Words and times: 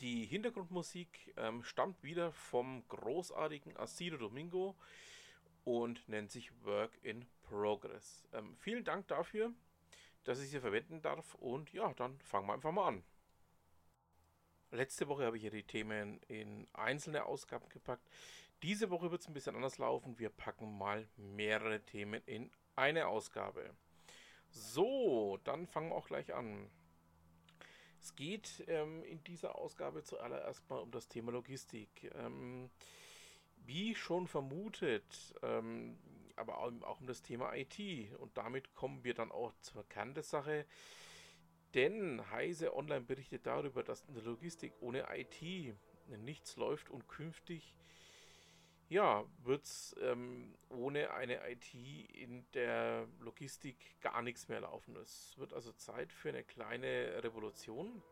Die 0.00 0.26
Hintergrundmusik 0.26 1.32
ähm, 1.38 1.62
stammt 1.62 2.02
wieder 2.02 2.30
vom 2.32 2.86
großartigen 2.88 3.76
Asido 3.78 4.18
Domingo 4.18 4.76
und 5.64 6.06
nennt 6.08 6.30
sich 6.30 6.52
Work 6.64 6.98
in 7.02 7.26
Progress. 7.42 8.24
Ähm, 8.32 8.54
vielen 8.56 8.84
Dank 8.84 9.08
dafür, 9.08 9.52
dass 10.24 10.42
ich 10.42 10.50
sie 10.50 10.60
verwenden 10.60 11.00
darf 11.00 11.34
und 11.36 11.72
ja, 11.72 11.94
dann 11.94 12.18
fangen 12.20 12.46
wir 12.46 12.52
einfach 12.52 12.72
mal 12.72 12.88
an. 12.88 13.04
Letzte 14.70 15.08
Woche 15.08 15.24
habe 15.24 15.38
ich 15.38 15.44
ja 15.44 15.50
die 15.50 15.62
Themen 15.62 16.20
in 16.28 16.68
einzelne 16.74 17.24
Ausgaben 17.24 17.68
gepackt. 17.70 18.06
Diese 18.62 18.90
Woche 18.90 19.10
wird 19.10 19.22
es 19.22 19.28
ein 19.28 19.34
bisschen 19.34 19.56
anders 19.56 19.78
laufen. 19.78 20.18
Wir 20.18 20.28
packen 20.28 20.76
mal 20.76 21.08
mehrere 21.16 21.80
Themen 21.80 22.20
in 22.26 22.50
eine 22.74 23.06
Ausgabe. 23.06 23.74
So, 24.50 25.38
dann 25.44 25.66
fangen 25.66 25.90
wir 25.90 25.96
auch 25.96 26.06
gleich 26.06 26.34
an. 26.34 26.70
Es 28.00 28.14
geht 28.14 28.64
ähm, 28.68 29.02
in 29.04 29.22
dieser 29.24 29.56
Ausgabe 29.56 30.02
zuallererst 30.02 30.68
mal 30.68 30.78
um 30.78 30.90
das 30.90 31.08
Thema 31.08 31.32
Logistik. 31.32 32.10
Ähm, 32.14 32.70
wie 33.66 33.94
schon 33.94 34.26
vermutet, 34.28 35.34
ähm, 35.42 35.98
aber 36.36 36.58
auch, 36.58 36.72
auch, 36.82 37.00
um 37.00 37.06
das 37.06 37.22
Thema 37.22 37.54
IT. 37.54 37.78
Und 38.18 38.36
damit 38.36 38.74
kommen 38.74 39.02
wir 39.04 39.14
dann 39.14 39.32
auch 39.32 39.52
zur 39.60 39.88
Kern 39.88 40.14
der 40.14 40.22
Sache. 40.22 40.66
Denn 41.74 42.22
Heise 42.30 42.74
Online 42.74 43.04
berichtet 43.04 43.46
darüber, 43.46 43.82
dass 43.82 44.02
in 44.04 44.14
der 44.14 44.22
Logistik 44.22 44.72
ohne 44.80 45.06
IT 45.14 45.76
nichts 46.18 46.56
läuft 46.56 46.90
und 46.90 47.08
künftig 47.08 47.74
ja, 48.88 49.24
wird 49.42 49.64
es 49.64 49.96
ähm, 50.00 50.54
ohne 50.68 51.12
eine 51.12 51.40
IT 51.50 51.74
in 51.74 52.46
der 52.52 53.08
Logistik 53.20 54.00
gar 54.00 54.22
nichts 54.22 54.48
mehr 54.48 54.60
laufen. 54.60 54.96
Es 54.96 55.34
wird 55.38 55.52
also 55.52 55.72
Zeit 55.72 56.12
für 56.12 56.28
eine 56.28 56.44
kleine 56.44 57.22
Revolution. 57.22 58.02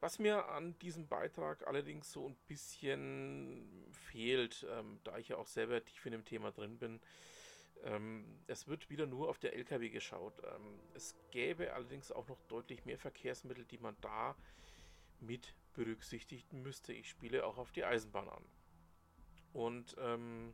Was 0.00 0.18
mir 0.18 0.48
an 0.48 0.78
diesem 0.80 1.06
Beitrag 1.06 1.66
allerdings 1.66 2.12
so 2.12 2.28
ein 2.28 2.36
bisschen 2.48 3.86
fehlt, 3.92 4.66
ähm, 4.70 5.00
da 5.04 5.16
ich 5.16 5.28
ja 5.28 5.36
auch 5.36 5.46
selber 5.46 5.82
tief 5.84 6.04
in 6.06 6.12
dem 6.12 6.24
Thema 6.24 6.52
drin 6.52 6.78
bin, 6.78 7.00
ähm, 7.84 8.24
es 8.46 8.66
wird 8.66 8.90
wieder 8.90 9.06
nur 9.06 9.28
auf 9.28 9.38
der 9.38 9.54
LKW 9.54 9.88
geschaut. 9.90 10.34
Ähm, 10.44 10.80
es 10.94 11.14
gäbe 11.30 11.72
allerdings 11.72 12.10
auch 12.12 12.28
noch 12.28 12.40
deutlich 12.48 12.84
mehr 12.84 12.98
Verkehrsmittel, 12.98 13.64
die 13.64 13.78
man 13.78 13.96
da 14.00 14.36
mit 15.20 15.54
berücksichtigen 15.74 16.62
müsste. 16.62 16.92
Ich 16.92 17.08
spiele 17.08 17.46
auch 17.46 17.58
auf 17.58 17.72
die 17.72 17.84
Eisenbahn 17.84 18.28
an. 18.28 18.44
Und 19.56 19.96
ähm, 19.98 20.52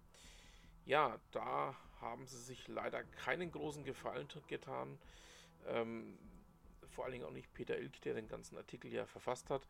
ja, 0.84 1.18
da 1.32 1.74
haben 2.00 2.24
sie 2.24 2.40
sich 2.40 2.68
leider 2.68 3.02
keinen 3.02 3.50
großen 3.50 3.82
Gefallen 3.82 4.28
getan. 4.46 4.96
Ähm, 5.66 6.16
vor 6.88 7.04
allen 7.04 7.12
Dingen 7.14 7.24
auch 7.24 7.32
nicht 7.32 7.52
Peter 7.52 7.76
Ilk, 7.76 8.00
der 8.02 8.14
den 8.14 8.28
ganzen 8.28 8.56
Artikel 8.56 8.92
ja 8.92 9.04
verfasst 9.04 9.50
hat, 9.50 9.66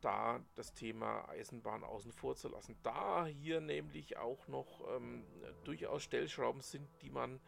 da 0.00 0.40
das 0.54 0.72
Thema 0.72 1.28
Eisenbahn 1.30 1.82
außen 1.82 2.12
vor 2.12 2.36
zu 2.36 2.48
lassen. 2.48 2.76
Da 2.84 3.26
hier 3.26 3.60
nämlich 3.60 4.16
auch 4.16 4.46
noch 4.46 4.96
ähm, 4.96 5.24
durchaus 5.64 6.04
Stellschrauben 6.04 6.60
sind, 6.60 6.88
die 7.02 7.10
man 7.10 7.40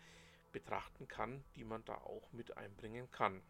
betrachten 0.51 1.07
kann, 1.07 1.45
die 1.55 1.65
man 1.65 1.85
da 1.85 1.95
auch 1.95 2.33
mit 2.33 2.57
einbringen 2.57 3.09
kann. 3.13 3.43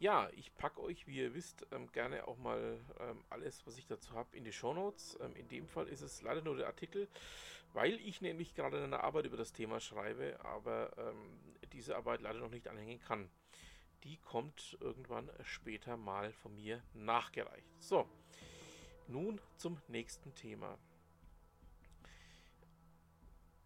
Ja, 0.00 0.30
ich 0.32 0.56
packe 0.56 0.80
euch, 0.80 1.06
wie 1.06 1.18
ihr 1.18 1.34
wisst, 1.34 1.66
ähm, 1.72 1.92
gerne 1.92 2.26
auch 2.26 2.38
mal 2.38 2.80
ähm, 3.00 3.22
alles, 3.28 3.66
was 3.66 3.76
ich 3.76 3.86
dazu 3.86 4.14
habe, 4.14 4.34
in 4.34 4.44
die 4.44 4.52
Show 4.52 4.72
Notes. 4.72 5.18
Ähm, 5.20 5.36
in 5.36 5.46
dem 5.48 5.68
Fall 5.68 5.88
ist 5.88 6.00
es 6.00 6.22
leider 6.22 6.40
nur 6.40 6.56
der 6.56 6.68
Artikel, 6.68 7.06
weil 7.74 8.00
ich 8.00 8.22
nämlich 8.22 8.54
gerade 8.54 8.82
eine 8.82 9.04
Arbeit 9.04 9.26
über 9.26 9.36
das 9.36 9.52
Thema 9.52 9.78
schreibe, 9.78 10.42
aber 10.42 10.90
ähm, 10.96 11.38
diese 11.74 11.96
Arbeit 11.96 12.22
leider 12.22 12.38
noch 12.38 12.48
nicht 12.48 12.66
anhängen 12.66 12.98
kann. 12.98 13.28
Die 14.04 14.16
kommt 14.16 14.78
irgendwann 14.80 15.30
später 15.42 15.98
mal 15.98 16.32
von 16.32 16.54
mir 16.54 16.82
nachgereicht. 16.94 17.82
So, 17.82 18.08
nun 19.06 19.38
zum 19.58 19.82
nächsten 19.88 20.34
Thema. 20.34 20.78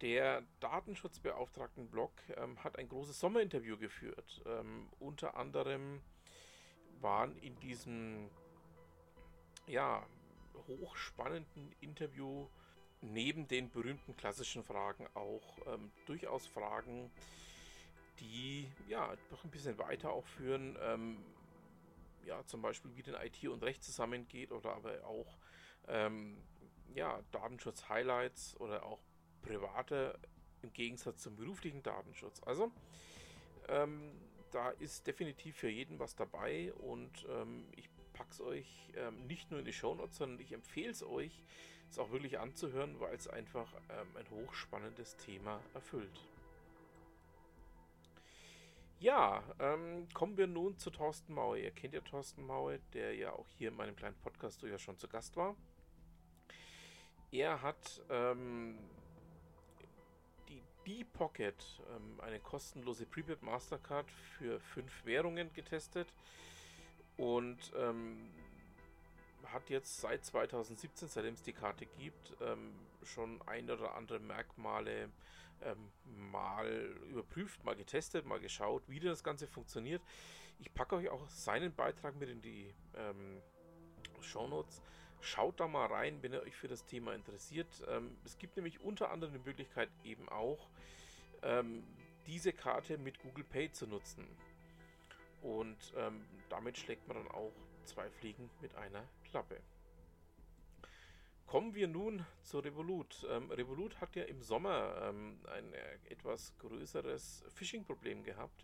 Der 0.01 0.43
Datenschutzbeauftragten-Blog 0.59 2.11
ähm, 2.35 2.61
hat 2.61 2.77
ein 2.77 2.89
großes 2.89 3.21
Sommerinterview 3.21 3.77
geführt. 3.77 4.43
Ähm, 4.45 4.89
unter 4.99 5.37
anderem 5.37 6.01
waren 7.05 7.37
in 7.37 7.57
diesem 7.59 8.31
ja, 9.67 10.03
hochspannenden 10.67 11.71
Interview 11.79 12.47
neben 13.01 13.47
den 13.47 13.69
berühmten 13.69 14.17
klassischen 14.17 14.63
Fragen 14.63 15.07
auch 15.13 15.59
ähm, 15.67 15.91
durchaus 16.07 16.47
Fragen, 16.47 17.11
die 18.19 18.67
ja 18.87 19.13
doch 19.29 19.43
ein 19.43 19.51
bisschen 19.51 19.77
weiter 19.77 20.11
auch 20.11 20.25
führen. 20.25 20.77
Ähm, 20.81 21.17
ja, 22.25 22.43
zum 22.47 22.63
Beispiel 22.63 22.89
wie 22.95 23.03
denn 23.03 23.13
IT 23.13 23.47
und 23.47 23.63
Recht 23.63 23.83
zusammengeht 23.83 24.51
oder 24.51 24.73
aber 24.73 25.05
auch 25.05 25.37
ähm, 25.87 26.35
ja, 26.95 27.21
Datenschutz-Highlights 27.31 28.59
oder 28.59 28.83
auch 28.83 28.99
private 29.43 30.17
im 30.63 30.73
Gegensatz 30.73 31.21
zum 31.21 31.35
beruflichen 31.35 31.83
Datenschutz. 31.83 32.41
Also 32.41 32.71
ähm, 33.67 34.11
da 34.51 34.69
ist 34.71 35.07
definitiv 35.07 35.57
für 35.57 35.69
jeden 35.69 35.99
was 35.99 36.15
dabei 36.15 36.73
und 36.73 37.25
ähm, 37.29 37.65
ich 37.75 37.89
packe 38.13 38.31
es 38.31 38.41
euch 38.41 38.91
ähm, 38.95 39.27
nicht 39.27 39.51
nur 39.51 39.59
in 39.59 39.65
die 39.65 39.73
Shownotes, 39.73 40.17
sondern 40.17 40.39
ich 40.39 40.51
empfehle 40.53 40.91
es 40.91 41.03
euch, 41.03 41.43
es 41.89 41.99
auch 41.99 42.11
wirklich 42.11 42.39
anzuhören, 42.39 42.99
weil 42.99 43.15
es 43.15 43.27
einfach 43.27 43.71
ähm, 43.89 44.07
ein 44.15 44.29
hochspannendes 44.29 45.17
Thema 45.17 45.61
erfüllt. 45.73 46.25
Ja, 48.99 49.43
ähm, 49.59 50.07
kommen 50.13 50.37
wir 50.37 50.47
nun 50.47 50.77
zu 50.77 50.89
Thorsten 50.89 51.33
Maue. 51.33 51.59
Ihr 51.59 51.71
kennt 51.71 51.93
ja 51.93 52.01
Thorsten 52.01 52.45
Maue, 52.45 52.79
der 52.93 53.13
ja 53.15 53.33
auch 53.33 53.47
hier 53.49 53.69
in 53.69 53.75
meinem 53.75 53.95
kleinen 53.95 54.15
Podcast 54.15 54.63
durchaus 54.63 54.81
schon 54.81 54.97
zu 54.97 55.07
Gast 55.07 55.35
war. 55.35 55.55
Er 57.31 57.61
hat 57.61 58.01
ähm, 58.09 58.77
B-Pocket, 60.85 61.81
ähm, 61.93 62.21
eine 62.21 62.39
kostenlose 62.39 63.05
Prepaid 63.05 63.41
Mastercard 63.41 64.09
für 64.37 64.59
fünf 64.59 65.05
Währungen 65.05 65.51
getestet 65.53 66.07
und 67.17 67.57
ähm, 67.75 68.29
hat 69.47 69.69
jetzt 69.69 69.99
seit 69.99 70.23
2017, 70.23 71.07
seitdem 71.07 71.33
es 71.33 71.43
die 71.43 71.53
Karte 71.53 71.85
gibt, 71.85 72.37
ähm, 72.41 72.73
schon 73.03 73.41
ein 73.47 73.69
oder 73.69 73.95
andere 73.95 74.19
Merkmale 74.19 75.09
ähm, 75.63 75.91
mal 76.31 76.67
überprüft, 77.09 77.63
mal 77.63 77.75
getestet, 77.75 78.25
mal 78.25 78.39
geschaut, 78.39 78.83
wie 78.87 78.99
das 78.99 79.23
Ganze 79.23 79.47
funktioniert. 79.47 80.01
Ich 80.59 80.73
packe 80.73 80.95
euch 80.95 81.09
auch 81.09 81.27
seinen 81.29 81.73
Beitrag 81.73 82.15
mit 82.15 82.29
in 82.29 82.41
die 82.41 82.73
ähm, 82.95 83.41
Show 84.21 84.47
Notes. 84.47 84.81
Schaut 85.25 85.59
da 85.59 85.67
mal 85.67 85.87
rein, 85.87 86.21
wenn 86.21 86.33
ihr 86.33 86.43
euch 86.43 86.55
für 86.55 86.67
das 86.67 86.85
Thema 86.85 87.15
interessiert. 87.15 87.83
Ähm, 87.89 88.15
es 88.25 88.37
gibt 88.37 88.57
nämlich 88.57 88.79
unter 88.81 89.09
anderem 89.09 89.33
die 89.33 89.39
Möglichkeit 89.39 89.89
eben 90.03 90.29
auch, 90.29 90.69
ähm, 91.41 91.83
diese 92.27 92.53
Karte 92.53 92.99
mit 92.99 93.17
Google 93.19 93.43
Pay 93.43 93.71
zu 93.71 93.87
nutzen. 93.87 94.27
Und 95.41 95.77
ähm, 95.97 96.23
damit 96.49 96.77
schlägt 96.77 97.07
man 97.07 97.17
dann 97.17 97.27
auch 97.29 97.51
zwei 97.85 98.07
Fliegen 98.11 98.51
mit 98.61 98.75
einer 98.75 99.03
Klappe. 99.31 99.59
Kommen 101.47 101.73
wir 101.73 101.87
nun 101.87 102.23
zu 102.43 102.59
Revolut. 102.59 103.25
Ähm, 103.27 103.49
Revolut 103.49 103.99
hat 104.01 104.15
ja 104.15 104.25
im 104.25 104.43
Sommer 104.43 105.09
ähm, 105.09 105.39
ein 105.51 105.73
äh, 105.73 105.97
etwas 106.11 106.53
größeres 106.59 107.45
Phishing-Problem 107.55 108.23
gehabt. 108.23 108.63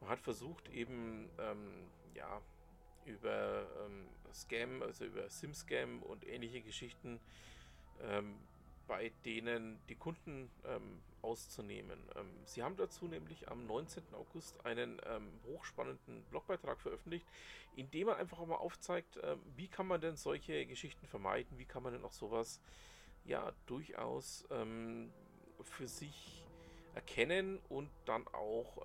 Man 0.00 0.10
hat 0.10 0.20
versucht, 0.20 0.68
eben 0.70 1.30
ähm, 1.38 1.88
ja, 2.14 2.42
über 3.06 3.66
ähm, 3.84 4.08
Scam, 4.32 4.82
also 4.82 5.04
über 5.04 5.28
SIM-Scam 5.28 6.02
und 6.02 6.26
ähnliche 6.26 6.60
Geschichten, 6.60 7.20
ähm, 8.02 8.34
bei 8.86 9.12
denen 9.24 9.78
die 9.88 9.94
Kunden 9.94 10.50
ähm, 10.66 11.00
auszunehmen. 11.22 11.98
Ähm, 12.16 12.28
sie 12.44 12.62
haben 12.62 12.76
dazu 12.76 13.06
nämlich 13.06 13.48
am 13.48 13.66
19. 13.66 14.02
August 14.12 14.64
einen 14.66 15.00
ähm, 15.06 15.28
hochspannenden 15.46 16.22
Blogbeitrag 16.24 16.80
veröffentlicht, 16.80 17.26
in 17.76 17.90
dem 17.90 18.08
man 18.08 18.16
einfach 18.16 18.38
auch 18.38 18.46
mal 18.46 18.56
aufzeigt, 18.56 19.18
ähm, 19.22 19.40
wie 19.56 19.68
kann 19.68 19.86
man 19.86 20.00
denn 20.00 20.16
solche 20.16 20.66
Geschichten 20.66 21.06
vermeiden, 21.06 21.58
wie 21.58 21.64
kann 21.64 21.82
man 21.82 21.92
denn 21.94 22.04
auch 22.04 22.12
sowas 22.12 22.60
ja 23.24 23.52
durchaus 23.64 24.44
für 25.62 25.88
sich 25.88 26.44
erkennen 26.94 27.58
und 27.70 27.88
dann 28.04 28.26
auch 28.28 28.84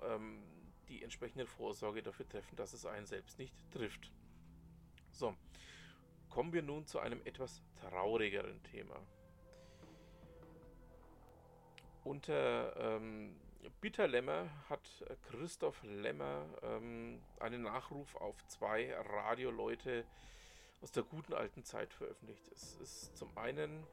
die 0.90 1.02
entsprechende 1.02 1.46
Vorsorge 1.46 2.02
dafür 2.02 2.28
treffen, 2.28 2.56
dass 2.56 2.74
es 2.74 2.84
einen 2.84 3.06
selbst 3.06 3.38
nicht 3.38 3.54
trifft. 3.70 4.12
So, 5.10 5.34
kommen 6.28 6.52
wir 6.52 6.62
nun 6.62 6.86
zu 6.86 6.98
einem 6.98 7.20
etwas 7.24 7.62
traurigeren 7.80 8.62
Thema. 8.64 8.96
Unter 12.04 12.76
ähm, 12.76 13.36
Bitter 13.80 14.08
Lämmer 14.08 14.48
hat 14.68 15.04
Christoph 15.30 15.82
Lämmer 15.82 16.46
ähm, 16.62 17.22
einen 17.38 17.62
Nachruf 17.62 18.16
auf 18.16 18.44
zwei 18.46 18.94
Radioleute 18.94 20.04
aus 20.80 20.92
der 20.92 21.02
guten 21.02 21.34
alten 21.34 21.62
Zeit 21.62 21.92
veröffentlicht. 21.92 22.48
Es 22.48 22.74
ist 22.76 23.16
zum 23.16 23.36
einen 23.36 23.86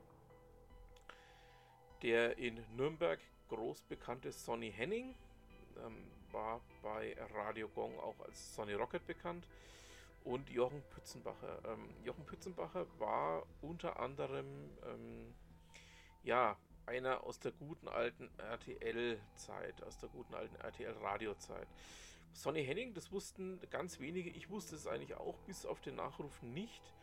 der 2.01 2.37
in 2.37 2.63
Nürnberg 2.75 3.19
groß 3.49 3.83
bekannte 3.83 4.31
Sonny 4.31 4.71
Henning, 4.71 5.15
ähm, 5.85 6.11
war 6.31 6.61
bei 6.81 7.15
Radio 7.33 7.67
Gong 7.69 7.97
auch 7.99 8.19
als 8.21 8.55
Sonny 8.55 8.73
Rocket 8.73 9.05
bekannt, 9.05 9.47
und 10.27 10.49
Jochen 10.49 10.83
Pützenbacher. 10.89 11.59
Ähm, 11.65 11.89
Jochen 12.03 12.25
Pützenbacher 12.25 12.85
war 12.99 13.43
unter 13.61 13.99
anderem 13.99 14.45
ähm, 14.85 15.33
ja, 16.23 16.57
einer 16.85 17.23
aus 17.23 17.39
der 17.39 17.53
guten 17.53 17.87
alten 17.87 18.29
RTL-Zeit, 18.37 19.81
aus 19.83 19.97
der 19.99 20.09
guten 20.09 20.35
alten 20.35 20.55
RTL-Radio-Zeit. 20.57 21.67
Sonny 22.33 22.63
Henning, 22.65 22.93
das 22.93 23.11
wussten 23.11 23.59
ganz 23.69 23.99
wenige, 23.99 24.29
ich 24.29 24.49
wusste 24.49 24.75
es 24.75 24.85
eigentlich 24.85 25.15
auch 25.15 25.37
bis 25.47 25.65
auf 25.65 25.79
den 25.81 25.95
Nachruf 25.95 26.41
nicht, 26.41 26.93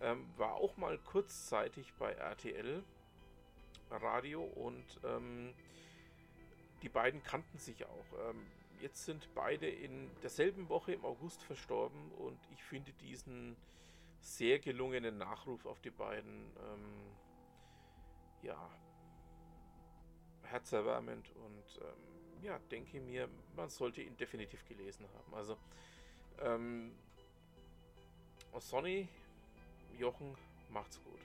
ähm, 0.00 0.26
war 0.36 0.54
auch 0.54 0.76
mal 0.76 0.98
kurzzeitig 0.98 1.94
bei 1.94 2.12
RTL 2.12 2.82
Radio 3.90 4.42
und 4.42 4.84
ähm, 5.04 5.54
die 6.82 6.88
beiden 6.88 7.22
kannten 7.22 7.58
sich 7.58 7.86
auch. 7.86 8.28
Ähm, 8.28 8.44
jetzt 8.80 9.04
sind 9.04 9.32
beide 9.34 9.68
in 9.68 10.10
derselben 10.22 10.68
Woche 10.68 10.92
im 10.92 11.04
August 11.04 11.42
verstorben 11.42 12.10
und 12.12 12.38
ich 12.50 12.62
finde 12.62 12.92
diesen 12.94 13.56
sehr 14.20 14.58
gelungenen 14.58 15.18
Nachruf 15.18 15.66
auf 15.66 15.80
die 15.80 15.90
beiden 15.90 16.50
ähm, 16.56 17.16
ja 18.42 18.70
herzerwärmend 20.42 21.30
und 21.36 21.80
ähm, 21.80 22.42
ja, 22.42 22.58
denke 22.70 23.00
mir, 23.00 23.28
man 23.56 23.70
sollte 23.70 24.02
ihn 24.02 24.16
definitiv 24.16 24.66
gelesen 24.68 25.06
haben. 25.14 25.34
Also 25.34 25.56
ähm, 26.40 26.92
Sonny, 28.58 29.08
Jochen, 29.98 30.36
macht's 30.68 31.02
gut. 31.02 31.20